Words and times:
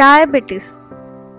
Diabetes 0.00 0.70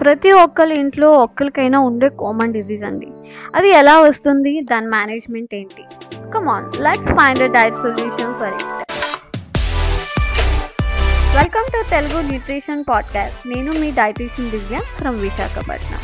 ప్రతి 0.01 0.31
ఒక్కరి 0.43 0.73
ఇంట్లో 0.79 1.11
ఒక్కరికైనా 1.23 1.79
ఉండే 1.79 2.09
కామన్ 2.19 2.53
డిసీజ్ 2.53 2.83
అండి. 2.83 3.07
అది 3.55 3.69
ఎలా 3.69 3.95
వస్తుంది? 4.01 4.61
దాని 4.61 4.87
మేనేజ్మెంట్ 4.87 5.53
ఏంటి? 5.55 5.83
Come on 6.33 6.67
let's 6.85 7.11
find 7.19 7.43
a 7.43 7.49
diet 7.57 7.77
solution 7.77 8.33
for 8.39 8.53
it 8.53 8.65
welcome 11.35 11.67
to 11.73 11.89
Telugu 11.89 12.19
nutrition 12.29 12.83
podcast 12.89 13.41
నేను 13.47 13.71
మీ 13.81 13.91
dietitian 13.91 14.51
Divya 14.51 14.77
from 14.97 15.19
Visakhapatnam 15.19 16.03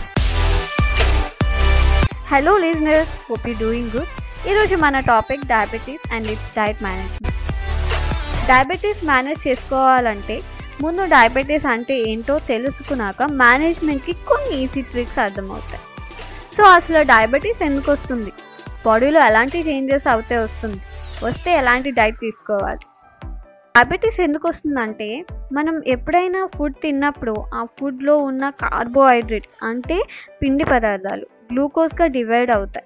hello 2.27 2.57
listeners 2.57 3.13
hope 3.29 3.47
you 3.47 3.55
doing 3.59 3.91
good 3.95 4.11
ఈరోజు 4.49 4.75
మన 4.77 4.99
topic 5.11 5.45
diabetes 5.47 6.05
and 6.13 6.27
its 6.27 6.51
diet 6.55 6.81
management 6.83 7.29
diabetes 8.47 9.01
manage 9.05 9.47
చేసుకోవాలంటే 9.47 10.35
ముందు 10.81 11.05
diabetes 11.05 11.65
అంటే 11.65 11.99
ఏంటో 11.99 12.39
తెలుసుకున్నాక 12.39 13.23
మేనేజ్మెంట్కి 13.23 14.13
కొన్ని 14.13 14.63
ఈజీ 14.63 14.81
ట్రిక్స్ 14.81 15.19
అర్థమవుతాయి. 15.19 15.81
సో 16.57 16.63
అసలు 16.63 17.07
డయాబెటీస్ 17.07 17.63
ఎందుకు 17.63 17.91
వస్తుంది? 17.91 18.31
బాడీలో 18.85 19.19
ఎలాంటి 19.25 19.59
చేంజెస్ 19.69 20.07
అవుతే 20.07 20.37
వస్తుంది? 20.37 20.81
వస్తే 21.25 21.51
ఎలాంటి 21.51 21.91
డైట్ 21.91 22.19
తీసుకోవాలి? 22.19 22.79
డయాబెటీస్ 23.77 24.19
ఎందుకు 24.19 24.47
వస్తుందంటే 24.47 25.25
మనం 25.53 25.81
ఎప్పుడైనా 25.87 26.45
ఫుడ్ 26.57 26.75
తిన్నప్పుడు 26.81 27.45
ఆ 27.53 27.65
ఫుడ్లో 27.79 28.17
ఉన్న 28.17 28.49
కార్బోహైడ్రేట్స్ 28.49 29.65
అంటే 29.65 30.03
పిండి 30.41 30.63
పదార్థాలు 30.63 31.27
గ్లూకోజ్గా 31.53 32.07
డివైడ్ 32.07 32.51
అవుతాయి. 32.51 32.85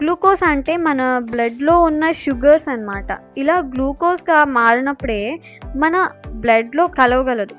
గ్లూకోజ్ 0.00 0.42
అంటే 0.48 0.76
మన 0.76 1.18
బ్లడ్లో 1.18 1.82
ఉన్న 1.82 2.12
షుగర్స్ 2.12 2.68
అన్నమాట. 2.68 3.18
ఇలా 3.38 3.58
గ్లూకోజ్గా 3.58 4.44
మారినప్పుడే 4.44 5.40
మన 5.76 6.10
బ్లడ్లో 6.32 6.86
కలవగలదు. 6.86 7.56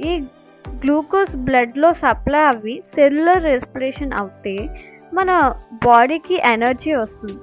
ఈ 0.00 0.20
గ్లూకోజ్ 0.68 1.36
బ్లడ్లో 1.36 1.92
సప్లై 1.92 2.40
అవి 2.40 2.82
సెల్యులర్ 2.94 3.42
రెస్పిరేషన్ 3.42 4.12
అవుతే 4.12 4.56
మన 5.14 5.54
బాడీకి 5.72 6.34
ఎనర్జీ 6.34 6.94
వస్తుంది. 6.94 7.40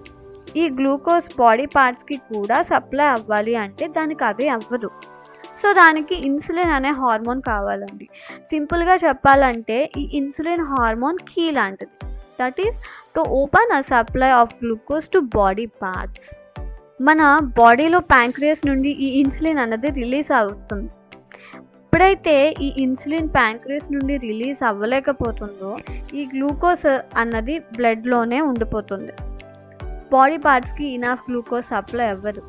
ఈ 0.60 0.70
గ్లూకోజ్ 0.70 1.38
బాడీ 1.38 1.66
పార్ట్స్కి 1.66 2.18
కూడా 2.18 2.62
సప్లై 2.62 3.06
అవ్వాలి 3.06 3.56
అంటే 3.56 3.88
దానికి 3.88 4.24
అదే 4.24 4.48
అవ్వదు. 4.50 4.92
సో 5.62 5.74
దానికి 5.74 6.16
ఇన్సులిన్ 6.28 6.72
అనే 6.72 6.90
హార్మోన్ 6.90 7.42
కావాలండి. 7.42 8.10
సింపుల్గా 8.50 8.96
చెప్పాలంటే 8.96 9.92
ఈ 9.98 10.10
ఇన్సులిన్ 10.14 10.66
హార్మోన్ 10.66 11.18
కీ 11.18 11.52
లాంటిది. 11.52 11.92
That 12.42 12.60
is 12.66 12.78
to 13.16 13.22
open 13.42 13.74
a 13.80 13.82
supply 13.94 14.32
of 14.42 14.54
glucose 14.64 15.10
to 15.16 15.22
body 15.40 15.66
parts 15.84 16.28
మన 17.08 17.22
బాడీలో 17.60 18.00
ప్యాంక్రియస్ 18.14 18.64
నుండి 18.70 18.90
ఈ 19.06 19.10
ఇన్సులిన్ 19.20 19.60
అన్నది 19.64 19.90
రిలీజ్ 20.00 20.32
అవుతుంది. 20.40 20.90
ఎప్పుడైతే 21.84 22.34
ఈ 22.66 22.68
ఇన్సులిన్ 22.84 23.30
ప్యాంక్రియస్ 23.38 23.88
నుండి 23.94 24.16
రిలీజ్ 24.26 24.60
అవ్వలేకపోతుందో 24.70 25.72
ఈ 26.20 26.24
గ్లూకోజ్ 26.34 26.86
అన్నది 27.22 27.56
బ్లడ్లోనే 27.78 28.40
ఉండిపోతుంది. 28.50 29.14
బాడీ 30.14 30.38
పార్ట్స్కి 30.46 30.86
ఇనాఫ్ 30.98 31.24
గ్లూకోజ్ 31.30 31.66
సప్లై 31.72 32.08
అవ్వదు. 32.16 32.44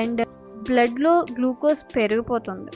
అండ్ 0.00 0.22
బ్లడ్లో 0.68 1.12
గ్లూకోజ్ 1.36 1.82
పెరిగిపోతుంది. 1.96 2.72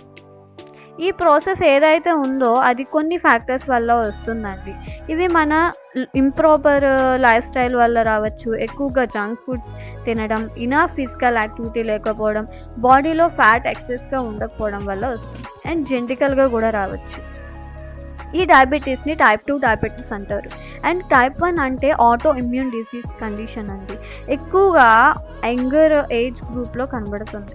ఈ 0.99 1.11
ప్రాసెస్ 1.11 1.63
ఏదైతే 1.63 2.11
ఉందో 2.13 2.55
అది 2.55 2.85
కొన్ని 2.85 3.17
ఫ్యాక్టర్స్ 3.19 3.71
వల్ల 3.71 3.93
వస్తుందండి. 3.93 4.75
ఇది 5.13 5.27
మన 5.27 5.73
ఇంప్రాపర్ 6.15 6.85
uh, 6.85 7.17
లైఫ్ 7.27 7.47
స్టైల్ 7.47 7.77
వల్ల 7.77 8.03
రావచ్చు. 8.03 8.55
ఎక్కువగా 8.57 9.05
జంక్ 9.05 9.41
ఫుడ్స్ 9.47 9.75
తినడం 10.05 10.51
ఇనా 10.59 10.87
ఫిజికల్ 10.87 11.37
యాక్టివిటీ 11.37 11.83
లేకపోవడం 11.83 12.47
బాడీలో 12.79 13.29
ఫ్యాట్ 13.29 13.67
ఎక్సెస్గా 13.67 14.21
ఉండకపోవడం 14.21 14.87
వల్ల 14.87 15.07
వస్తుంది. 15.07 15.49
అండ్ 15.71 15.87
జెంటికల్గా 15.89 16.47
కూడా 16.47 16.71
రావచ్చు. 16.71 17.21
ఈ 18.39 18.45
డయాబెటీస్ని 18.45 19.15
టైప్ 19.15 19.43
టూ 19.49 19.59
డయాబెటీస్ 19.59 20.13
అంటారు. 20.13 20.49
అండ్ 20.85 21.03
టైప్ 21.05 21.43
వన్ 21.43 21.59
అంటే 21.59 21.91
ఆటో 21.91 22.35
ఇమ్యూన్ 22.35 22.71
డిసీజ్ 22.71 23.11
కండిషన్ 23.21 23.71
అండి. 23.71 23.99
ఎక్కువగా 24.29 25.15
యంగర్ 25.45 26.13
ఏజ్ 26.13 26.41
గ్రూప్లో 26.53 26.87
కనబడుతుంది. 26.87 27.55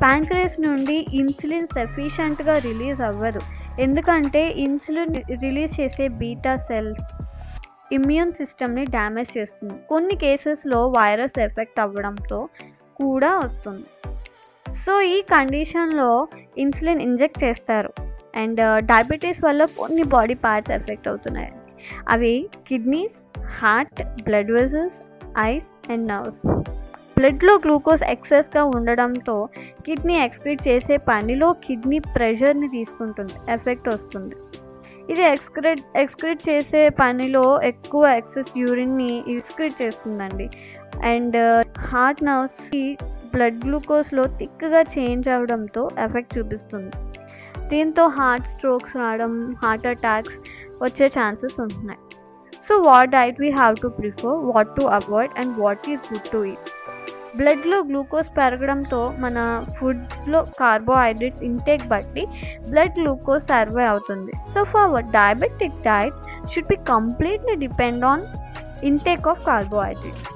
ప్యాంక్రేస్ 0.00 0.60
నుండి 0.60 1.06
ఇన్సులిన్ 1.12 1.68
సఫిషియంట్గా 1.76 2.58
రిలీజ్ 2.58 3.00
అవ్వదు. 3.00 3.40
ఎందుకంటే 3.80 4.48
ఇన్సులిన్ 4.48 5.14
రిలీజ్ 5.14 5.80
చేసే 5.80 6.08
బీటా 6.08 6.56
సెల్స్ 6.56 7.04
ఇమ్యూన్ 7.92 8.32
సిస్టమ్ని 8.32 8.84
డ్యామేజ్ 8.84 9.38
చేస్తుంది. 9.38 9.74
కొన్ని 9.88 10.16
కేసెస్లో 10.16 10.88
వైరస్ 10.88 11.38
ఎఫెక్ట్ 11.38 11.80
అవ్వడంతో 11.80 12.48
కూడా 12.96 13.38
వస్తుంది. 13.38 13.86
సో 14.84 15.00
ఈ 15.00 15.22
కండిషన్లో 15.22 16.28
ఇన్సులిన్ 16.58 17.00
ఇంజెక్ట్ 17.00 17.44
చేస్తారు. 17.44 17.90
అండ్ 18.36 18.60
డయాబెటీస్ 18.84 19.44
వల్ల 19.44 19.64
కొన్ని 19.64 20.02
బాడీ 20.02 20.34
పార్ట్స్ 20.34 20.72
ఎఫెక్ట్ 20.72 21.08
అవుతున్నాయి. 21.08 21.52
అవి 22.08 22.48
kidneys 22.68 23.18
heart 23.60 24.22
blood 24.22 24.50
vessels 24.50 24.98
eyes 25.44 25.90
and 25.92 26.08
nerves. 26.08 26.42
బ్లడ్లో 27.18 27.54
గ్లూకోజ్ 27.54 28.04
ఎక్సెస్గా 28.04 28.64
ఉండడంతో 28.64 29.48
కిడ్నీ 29.86 30.14
ఎక్స్క్రీట్ 30.24 30.62
చేసే 30.68 30.96
పనిలో 31.08 31.52
కిడ్నీ 31.64 31.98
ప్రెషర్ని 32.14 32.68
తీసుకుంటుంది 32.68 33.36
ఎఫెక్ట్ 33.52 33.88
వస్తుంది. 33.88 34.36
ఇది 35.12 35.22
ఎక్స్క్రీట్ 35.22 35.82
ఎక్స్క్రీట్ 36.02 36.42
చేసే 36.48 36.82
పనిలో 37.00 37.42
ఎక్కువ 37.70 38.04
ఎక్సెస్ 38.20 38.52
యూరిన్ని 38.62 39.10
ఎక్స్క్రీట్ 39.32 39.82
చేస్తుందండి. 39.82 40.46
అండ్ 41.12 41.36
హార్ట్ 41.90 42.22
నర్వ్స్కి 42.24 42.84
బ్లడ్ 43.34 43.58
గ్లూకోజ్లో 43.64 44.24
థిక్గా 44.38 44.80
చేంజ్ 44.94 45.28
అవడంతో 45.28 45.82
ఎఫెక్ట్ 46.06 46.38
చూపిస్తుంది. 46.38 46.92
దీంతో 47.72 48.04
హార్ట్ 48.18 48.48
స్ట్రోక్స్ 48.54 48.96
రావడం 48.96 49.32
హార్ట్ 49.64 49.86
అటాక్స్ 49.92 50.38
వచ్చే 50.82 51.06
ఛాన్సెస్ 51.18 51.60
ఉంటున్నాయి. 51.64 52.00
So 52.68 52.74
what 52.88 53.10
diet 53.10 53.40
we 53.44 53.50
have 53.50 53.76
to 53.84 53.88
prefer 54.00 54.38
what 54.52 54.72
to 54.78 54.84
avoid 55.00 55.32
and 55.42 55.54
what 55.64 55.88
is 55.94 56.04
good 56.12 56.30
to 56.34 56.40
eat? 56.52 56.70
బ్లడ్లో 57.38 57.78
గ్లూకోజ్ 57.90 58.28
పెరగడంతో 58.38 59.00
మన 59.24 59.36
ఫుడ్లో 59.76 60.40
కార్బోహైడ్రేట్స్ 60.60 61.44
ఇంటేక్ 61.50 61.86
బట్టి 61.92 62.24
బ్లడ్ 62.70 62.94
గ్లూకోజ్ 63.00 63.44
సర్వే 63.52 63.84
అవుతుంది. 63.92 64.32
So 64.54 64.62
for 64.72 65.10
diabetic 65.18 65.80
diet 65.88 66.20
should 66.52 66.70
be 66.74 66.78
completely 66.92 67.56
depend 67.64 68.04
on 68.12 68.24
intake 68.90 69.26
of 69.32 69.42
carbohydrates 69.50 70.30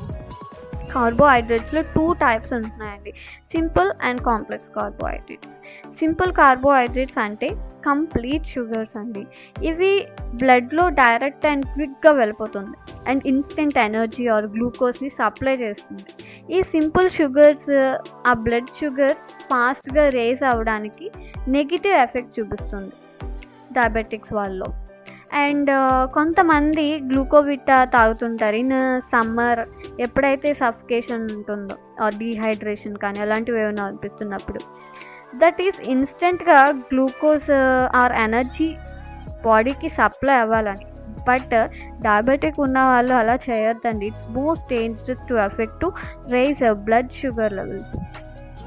కార్బోహైడ్రేట్స్లో 0.92 1.80
two 1.94 2.04
types 2.24 2.52
ఉంటున్నాయండి. 2.58 3.12
Simple 3.54 3.90
and 4.08 4.20
complex 4.28 4.70
carbohydrates 4.76 5.54
simple 6.00 6.30
carbohydrates 6.38 7.18
అంటే 7.24 7.48
complete 7.86 8.46
sugars 8.52 8.96
అండి. 9.00 9.22
ఇవి 9.68 9.90
బ్లడ్లో 10.40 10.84
డైరెక్ట్ 11.00 11.46
అండ్ 11.50 11.64
క్విక్గా 11.74 12.12
వెళ్ళిపోతుంది. 12.20 12.76
అండ్ 13.10 13.22
ఇన్స్టెంట్ 13.32 13.78
ఎనర్జీ 13.86 14.24
ఆర్ 14.34 14.46
గ్లూకోజ్ని 14.54 15.10
supply 15.20 15.54
చేస్తుంది. 15.64 16.04
ఈ 16.56 16.58
సింపుల్ 16.74 17.08
షుగర్స్ 17.16 17.70
ఆ 18.30 18.32
బ్లడ్ 18.44 18.70
షుగర్ 18.78 19.16
ఫాస్ట్గా 19.50 20.04
రేస్ 20.18 20.42
అవ్వడానికి 20.50 21.06
నెగిటివ్ 21.56 21.96
ఎఫెక్ట్ 22.04 22.36
చూపిస్తుంది 22.38 22.94
డయాబెటిక్స్ 23.76 24.32
వాళ్ళలో. 24.38 24.68
అండ్ 25.42 25.70
కొంతమంది 26.16 26.84
గ్లూకోవిటా 27.08 27.78
తాగుతుంటారు. 27.96 28.56
ఇన్ 28.64 28.76
సమ్మర్ 29.12 29.60
ఎప్పుడైతే 30.06 30.50
సఫికేషన్ 30.64 31.26
ఉంటుందో 31.36 31.76
డీహైడ్రేషన్ 32.20 32.96
కానీ 33.04 33.20
అలాంటివి 33.26 33.60
ఏమైనా 33.64 33.84
అనిపిస్తున్నప్పుడు 33.88 34.62
దట్ 35.42 35.60
ఈస్ 35.66 35.80
ఇన్స్టెంట్గా 35.94 36.60
గ్లూకోజ్ 36.92 37.50
ఆర్ 38.02 38.14
ఎనర్జీ 38.26 38.68
బాడీకి 39.46 39.88
సప్లై 39.98 40.36
అవ్వాలని. 40.44 40.87
బట్ 41.30 41.54
డయాబెటిక్ 42.06 42.58
ఉన్న 42.66 42.78
వాళ్ళు 42.90 43.14
అలా 43.20 43.36
చేయొద్దండి. 43.48 44.06
It's 44.10 44.26
most 44.38 44.66
dangerous 44.74 45.24
to 45.30 45.36
effect 45.46 45.78
to 45.84 45.90
raise 46.36 46.62
blood 46.88 47.10
sugar 47.20 47.54
levels 47.60 47.94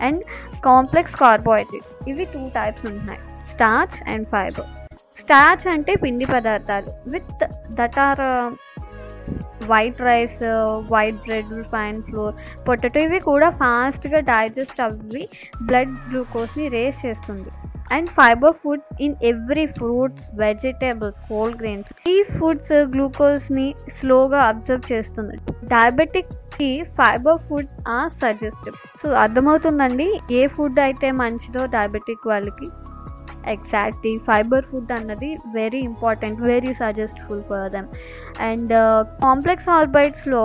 and 0.07 0.21
complex 0.69 1.15
carbohydrates 1.23 1.93
ఇవి 2.11 2.25
టూ 2.35 2.43
టైప్స్ 2.59 2.85
ఉంటున్నాయి. 2.89 3.21
స్టార్చ్ 3.53 3.97
అండ్ 4.13 4.27
ఫైబర్ 4.35 4.69
స్టార్చ్ 5.21 5.65
అంటే 5.73 5.91
పిండి 6.03 6.25
పదార్థాలు. 6.33 6.91
With 7.13 7.43
that 7.79 7.97
are 8.05 8.21
white 9.71 9.99
rice 10.07 10.39
white 10.93 11.19
bread 11.25 11.51
fine 11.73 11.99
flour 12.07 12.33
potato 12.67 13.01
ఇవి 13.07 13.19
కూడా 13.27 13.47
ఫాస్ట్గా 13.59 14.19
డైజెస్ట్ 14.29 14.79
అవ్వి 14.85 15.23
బ్లడ్ 15.67 15.93
గ్లూకోజ్ని 16.07 16.65
రేస్ 16.75 16.99
చేస్తుంది. 17.05 17.51
And 17.95 18.09
fibre 18.17 18.55
foods 18.61 18.91
in 19.05 19.15
every 19.31 19.65
fruits 19.77 20.27
vegetables 20.43 21.21
whole 21.29 21.55
grains 21.61 21.89
ఈ 22.13 22.17
ఫుడ్స్ 22.35 22.73
గ్లూకోజ్ని 22.93 23.67
స్లోగా 23.99 24.41
అబ్జర్వ్ 24.51 24.85
చేస్తుంది. 24.93 25.37
డయాబెటిక్కి 25.73 26.71
fibre 26.99 27.41
foods 27.47 27.75
are 27.95 28.11
suggestive 28.23 28.77
so 29.01 29.09
అర్థమవుతుందండి? 29.23 30.07
ఏ 30.39 30.43
ఫుడ్ 30.55 30.79
అయితే 30.87 31.09
మంచిదో 31.23 31.63
డయాబెటిక్ 31.75 32.25
వాళ్ళకి? 32.33 32.69
ఎగ్జాక్ట్లీ 33.53 34.11
ఫైబర్ 34.27 34.65
ఫుడ్ 34.71 34.91
అన్నది 34.97 35.29
very 35.59 35.79
important 35.91 36.41
very 36.51 36.73
suggestful 36.81 37.41
for 37.49 37.69
them 37.75 37.87
and 38.49 38.73
complex 39.23 39.69
ఆల్బైట్స్లో 39.77 40.43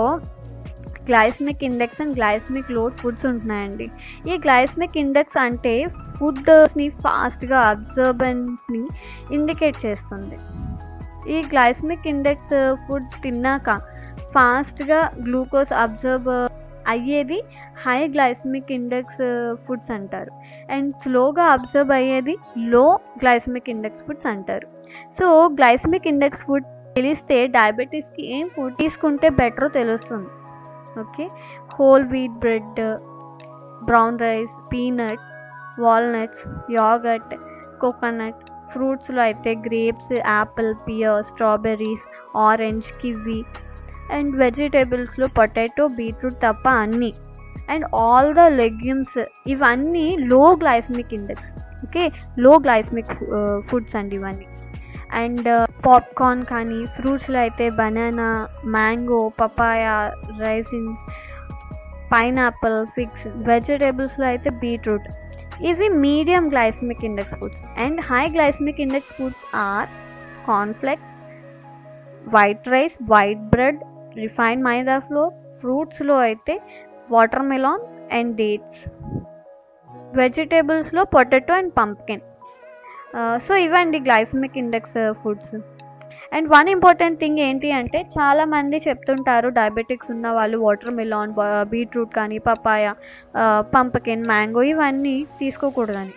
glycaemic 1.09 1.61
index 1.67 1.99
and 2.03 2.15
glycaemic 2.19 2.71
load 2.77 2.95
foods 3.01 3.25
ఉంటున్నాయండి. 3.29 3.85
ఈ 4.31 4.33
గ్లైస్మిక్ 4.45 4.97
ఇండెక్స్ 5.03 5.37
అంటే 5.45 5.73
ఫుడ్స్ని 6.19 6.89
ఫాస్ట్గా 6.89 7.59
అబ్జర్బెన్స్ని 7.59 8.83
ఇండికేట్ 9.35 9.85
చేస్తుంది. 9.85 10.37
ఈ 11.31 11.39
గ్లైస్మిక్ 11.39 12.07
ఇండెక్స్ 12.07 12.75
ఫుడ్ 12.87 13.09
తిన్నాక 13.23 13.69
ఫాస్ట్గా 14.35 15.11
గ్లూకోజ్ 15.23 15.73
అబ్జర్బ్ 15.73 16.29
అయ్యేది 16.87 17.39
హై 17.85 18.07
గ్లైస్మిక్ 18.07 18.71
ఇండెక్స్ 18.71 19.21
ఫుడ్స్ 19.67 19.91
అంటారు. 19.91 20.31
అండ్ 20.71 20.95
స్లోగా 21.03 21.43
అబ్జర్బ్ 21.43 21.91
అయ్యేది 21.91 22.35
లో 22.57 22.99
గ్లైస్మిక్ 23.17 23.69
ఇండెక్స్ 23.69 24.03
ఫుడ్స్ 24.07 24.27
అంటారు. 24.27 24.67
సో 25.19 25.47
గ్లైస్మిక్ 25.47 26.07
ఇండెక్స్ 26.07 26.43
ఫుడ్ 26.45 26.65
తెలిస్తే 26.95 27.47
డయాబెటీస్కి 27.47 28.23
ఏం 28.35 28.49
ఫుడ్ 28.55 28.75
తీసుకుంటే 28.75 29.29
బెటరో 29.29 29.67
తెలుస్తుంది. 29.67 30.29
Okay? 30.99 31.25
Whole 31.73 32.05
wheat 32.05 32.31
bread 32.31 32.79
brown 33.85 34.19
rice 34.19 34.55
peanuts 34.73 35.31
walnuts 35.85 36.43
yoghurt 36.79 37.33
coconut 37.81 38.41
ఫ్రూట్స్లో 38.71 39.21
అయితే 39.27 39.51
grapes 39.67 40.13
apple 40.17 40.71
pear 40.87 41.21
strawberries 41.29 42.05
orange 42.47 42.89
kiwi 43.01 43.39
and 44.17 44.33
వెజిటేబుల్స్లో 44.41 45.27
potato 45.37 45.85
beetroot 45.97 46.37
తప్ప 46.45 46.67
అన్నీ. 46.83 47.11
అండ్ 47.73 47.85
ఆల్ 48.03 48.29
ద 48.39 48.43
లెగ్యూమ్స్ 48.61 49.17
ఇవన్నీ 49.53 50.05
low 50.31 50.41
glycaemic 50.61 51.15
index 51.17 51.49
okay 51.85 52.03
low 52.37 52.51
glycaemic 52.65 53.13
foods 53.69 53.97
అండి 53.99 54.15
ఇవన్నీ. 54.19 54.47
And 55.21 55.49
popcorn 55.85 56.43
కానీ 56.45 56.79
ఫ్రూట్స్లో 56.95 57.39
అయితే 57.39 57.65
banana 57.79 58.29
mango 58.75 59.19
papaya 59.41 59.83
raisins 60.41 61.01
pineapple 62.11 62.79
figs 62.95 63.27
వెజిటేబుల్స్లో 63.49 64.25
అయితే 64.27 64.49
బీట్రూట్ 64.63 65.07
ఇవి 65.65 65.87
medium 66.03 66.43
glycemic 66.49 67.03
index 67.03 67.35
foods 67.35 67.61
and 67.77 67.99
high 68.01 68.23
glycemic 68.27 68.79
index 68.79 69.13
foods 69.17 69.45
are 69.61 69.87
cornflakes 70.45 71.13
white 72.27 72.67
rice 72.67 72.97
white 73.09 73.43
bread 73.53 73.79
refine 74.17 74.61
maida 74.63 74.97
flour 74.99 75.31
ఫ్రూట్స్లో 75.59 76.17
అయితే 76.19 76.55
water 77.09 77.45
melon 77.45 77.83
and 78.11 78.33
dates 78.37 78.81
వెజిటేబుల్స్లో 80.15 81.01
potato 81.13 81.53
and 81.53 81.73
pumpkin 81.79 82.23
so 83.47 83.55
ఇవండి 83.57 83.99
glycemic 83.99 84.57
index 84.57 84.97
foods 85.21 85.55
and 86.35 86.47
one 86.55 86.69
important 86.75 87.19
thing 87.21 87.41
ఏంటి 87.47 87.69
అంటే 87.79 87.99
చాలామంది 88.15 88.77
చెప్తుంటారు 88.87 89.49
diabetics 89.59 90.11
ఉన్న 90.15 90.27
వాళ్ళు 90.37 90.57
water 90.65 90.97
melon 90.99 91.35
beetroot 91.73 92.13
కానీ 92.19 92.37
పపాయ 92.49 92.93
పంపకిన్ 93.75 94.29
మ్యాంగో 94.31 94.63
ఇవన్నీ 94.71 95.17
తీసుకోకూడదని. 95.41 96.15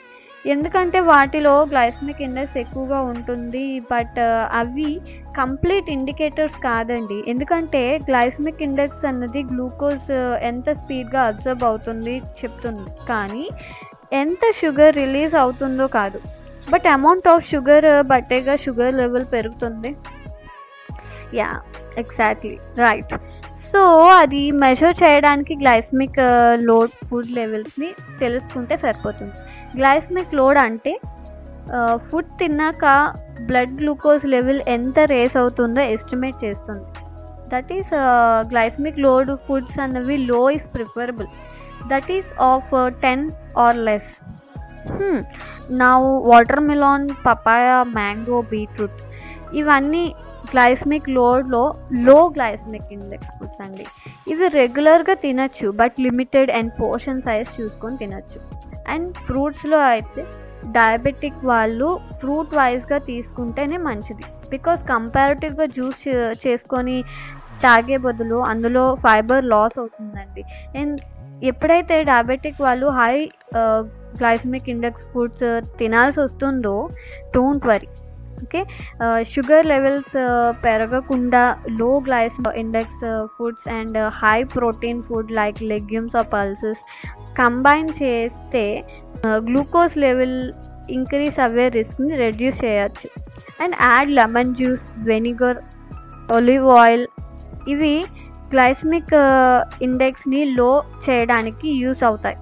ఎందుకంటే 0.53 0.99
వాటిలో 1.11 1.53
గ్లైసమిక్ 1.71 2.23
ఇండెక్స్ 2.27 2.57
ఎక్కువగా 2.61 2.99
ఉంటుంది 3.13 3.65
బట్ 3.91 4.21
అవి 4.61 4.91
కంప్లీట్ 5.41 5.89
ఇండికేటర్స్ 5.97 6.59
కాదండి. 6.69 7.19
ఎందుకంటే 7.33 7.83
గ్లైసమిక్ 8.09 8.65
ఇండెక్స్ 8.69 9.05
అన్నది 9.11 9.43
గ్లూకోజ్ 9.53 10.11
ఎంత 10.51 10.73
స్పీడ్గా 10.81 11.23
అబ్జర్బ్ 11.31 11.65
అవుతుంది 11.71 12.15
చెప్తుంది. 12.41 12.87
కానీ 13.11 13.45
ఎంత 14.23 14.45
షుగర్ 14.61 14.95
రిలీజ్ 15.03 15.35
అవుతుందో 15.43 15.89
కాదు. 15.99 16.21
బట్ 16.73 16.87
అమౌంట్ 16.97 17.29
ఆఫ్ 17.33 17.45
షుగర్ 17.51 17.87
బట్టేగా 18.13 18.55
షుగర్ 18.65 18.95
లెవెల్ 19.01 19.27
పెరుగుతుంది. 19.35 19.91
యా 21.41 21.51
ఎగ్జాక్ట్లీ 22.03 22.55
రైట్ 22.85 23.15
సో 23.73 23.83
అది 24.21 24.43
మెజర్ 24.63 24.97
చేయడానికి 25.03 25.55
గ్లైస్మిక్ 25.63 26.21
లోడ్ 26.69 26.95
ఫుడ్ 27.09 27.31
లెవెల్స్ని 27.39 27.91
తెలుసుకుంటే 28.23 28.77
సరిపోతుంది. 28.85 29.35
గ్లైస్మిక్ 29.79 30.33
లోడ్ 30.39 30.59
అంటే 30.67 30.93
ఫుడ్ 32.09 32.33
తిన్నాక 32.41 32.85
బ్లడ్ 33.49 33.75
గ్లూకోజ్ 33.81 34.25
లెవెల్ 34.35 34.61
ఎంత 34.77 34.99
రేస్ 35.13 35.37
అవుతుందో 35.43 35.83
ఎస్టిమేట్ 35.97 36.39
చేస్తుంది. 36.45 36.85
That 37.53 37.71
is 37.77 37.93
glycaemic 38.53 38.99
load 39.07 39.31
foods 39.47 39.79
అన్నవి 39.85 40.17
low 40.31 40.41
is 40.57 40.67
preferable 40.75 41.29
that 41.93 42.11
is 42.17 42.31
of 42.51 42.71
ten 43.05 43.25
or 43.65 43.79
less 43.89 44.11
నా 45.81 45.91
water 46.31 46.63
melon 46.71 47.07
papaya 47.27 47.69
mango 47.99 48.39
beetroot 48.53 49.01
ఇవన్నీ 49.61 50.05
గ్లైస్మిక్ 50.53 51.09
లోడ్లో 51.17 51.63
లో 52.07 52.17
గ్లైస్మిక్ 52.37 52.93
ఇండెక్స్ 52.97 53.31
ఫుడ్స్ 53.39 53.61
అండి. 53.65 53.85
ఇవి 54.33 54.47
రెగ్యులర్గా 54.61 55.15
తినచ్చు 55.25 55.69
but 55.81 55.97
limited 56.07 56.51
and 56.59 56.73
portion 56.81 57.23
size 57.27 57.49
చూసుకొని 57.59 57.97
తినచ్చు. 58.03 58.41
అండ్ 58.95 59.11
ఫ్రూట్స్లో 59.27 59.81
అయితే 59.95 60.23
డయాబెటిక్ 60.77 61.41
వాళ్ళు 61.51 61.89
ఫ్రూట్ 62.21 62.55
వైజ్గా 62.61 62.99
తీసుకుంటేనే 63.11 63.79
మంచిది. 63.89 64.25
బికాస్ 64.55 64.81
కంపారిటివ్గా 64.95 65.67
జ్యూస్ 65.77 66.01
చేసుకొని 66.45 66.97
తాగే 67.65 67.97
బదులు 68.07 68.39
అందులో 68.51 68.85
ఫైబర్ 69.05 69.45
లాస్ 69.55 69.77
అవుతుందండి. 69.81 70.43
అండ్ 70.81 70.99
ఎప్పుడైతే 71.49 72.03
డయాబెటిక్ 72.03 72.63
వాళ్ళు 72.63 72.87
హై 72.87 73.15
గ్లైసమిక్ 74.19 74.69
ఇండెక్స్ 74.69 75.05
ఫుడ్స్ 75.13 75.45
తినాల్సి 75.79 76.21
వస్తుందో 76.21 76.89
don't 77.35 77.67
worry 77.67 77.89
okay 78.43 78.61
sugar 79.23 79.67
levels 79.67 80.15
పెరగకుండా 80.65 81.57
low 81.79 81.99
glyce 82.07 82.37
index 82.57 83.05
foods 83.37 83.69
and 83.69 83.99
high 84.21 84.45
protein 84.57 85.03
food 85.03 85.33
like 85.33 85.63
legumes 85.63 86.17
or 86.17 86.29
pulses 86.33 86.83
combine 87.41 87.89
చేస్తే 88.03 88.65
గ్లూకోజ్ 89.25 89.97
లెవెల్ 89.97 90.39
ఇంక్రీస్ 90.91 91.41
అవ్వే 91.41 91.69
రిస్క్ని 91.69 92.17
రెడ్యూస్ 92.17 92.65
చేయొచ్చు. 92.65 93.09
And 93.63 93.75
add 93.81 94.11
lemon 94.11 94.55
juice 94.55 94.87
vinegar 95.11 95.59
olive 96.33 96.69
oil 96.69 97.07
ఇవి 97.69 97.95
glycemic 98.55 99.15
ఇండెక్స్ని 99.87 100.43
low 100.59 100.71
చేయడానికి 101.07 101.69
use 101.83 102.03
అవుతాయి. 102.09 102.39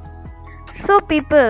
So 0.84 0.94
people 1.12 1.48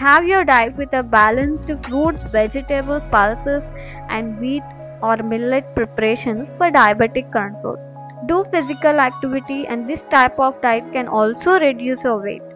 have 0.00 0.24
your 0.32 0.48
diet 0.52 0.76
with 0.82 0.96
a 1.02 1.04
balanced 1.16 1.74
fruits 1.86 2.28
vegetables 2.38 3.08
pulses 3.16 3.68
and 4.16 4.30
wheat 4.44 4.70
or 5.10 5.22
millet 5.32 5.70
preparation 5.80 6.40
for 6.58 6.72
diabetic 6.80 7.32
control 7.40 7.82
do 8.28 8.36
physical 8.52 8.96
activity 9.06 9.58
and 9.72 9.80
this 9.90 10.02
type 10.14 10.38
of 10.44 10.52
diet 10.62 10.86
can 10.94 11.08
also 11.16 11.50
reduce 11.64 12.02
your 12.06 12.16
weight. 12.26 12.46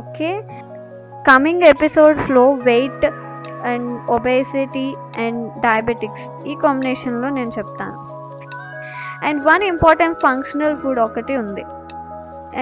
Okay? 0.00 0.32
Coming 1.28 1.58
episodes 1.74 2.22
low 2.38 2.48
weight 2.68 3.02
and 3.70 3.90
obesity 4.14 4.88
and 5.24 5.40
diabetics 5.66 6.24
ఈ 6.50 6.54
కాంబినేషన్లో 6.64 7.28
నేను 7.28 7.52
చెప్తాను. 7.58 7.96
And 9.24 9.40
one 9.48 9.62
important 9.72 10.18
functional 10.26 10.76
food 10.82 11.00
ఒకటి 11.06 11.36
ఉంది. 11.42 11.64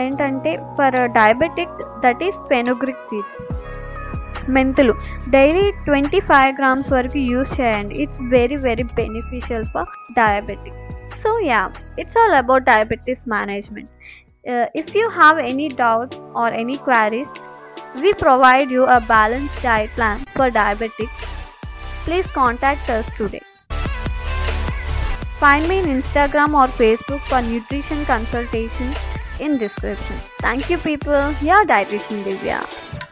ఏంటంటే 0.02 0.52
for 0.76 0.96
diabetic 1.20 1.76
that 2.04 2.22
is 2.28 2.38
fenugreek 2.52 3.04
seed. 3.10 3.30
మెంతులు. 4.56 4.94
Daily 5.36 5.66
twenty 5.88 6.20
five 6.30 6.52
grams 6.60 6.92
వరకు 6.96 7.20
use 7.32 7.54
చేయండి. 7.60 7.94
It's 8.02 8.20
very 8.36 8.56
very 8.68 8.86
beneficial 9.00 9.66
for 9.74 9.90
diabetic 10.20 10.78
so 11.22 11.32
yeah 11.52 11.62
it's 12.02 12.18
all 12.22 12.36
about 12.42 12.64
diabetes 12.72 13.24
management 13.36 13.90
if 14.82 14.92
you 15.00 15.06
have 15.20 15.38
any 15.52 15.68
doubts 15.82 16.20
or 16.42 16.54
any 16.62 16.78
queries 16.90 17.34
we 18.02 18.12
provide 18.12 18.70
you 18.74 18.84
a 18.94 18.96
balanced 19.10 19.58
diet 19.62 19.90
plan 19.96 20.18
for 20.36 20.46
diabetics. 20.50 21.18
Please 22.04 22.28
contact 22.32 22.86
us 22.90 23.06
today. 23.18 23.42
Find 25.44 25.68
me 25.68 25.80
in 25.80 25.84
Instagram 25.84 26.54
or 26.58 26.68
Facebook 26.68 27.20
for 27.28 27.42
nutrition 27.42 28.02
consultations 28.06 28.96
in 29.38 29.58
description. 29.58 30.16
Thank 30.40 30.70
you 30.70 30.78
people. 30.78 31.34
Your 31.42 31.66
dietitian 31.66 32.24
Divya. 32.24 33.03